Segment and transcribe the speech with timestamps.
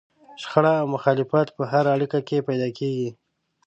[0.41, 3.09] شخړه او مخالفت په هره اړيکه کې پيدا کېږي.